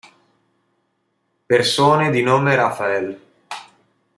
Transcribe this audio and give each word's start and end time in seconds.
Persone 1.45 2.09
di 2.09 2.23
nome 2.23 2.55
Rafael 2.55 3.19